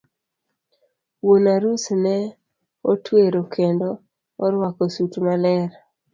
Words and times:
Wuon 1.23 1.45
arus 1.55 1.83
ne 2.03 2.15
otwero 2.91 3.41
kendo 3.55 3.89
orwako 4.45 4.83
sut 4.95 5.13
maler. 5.25 5.69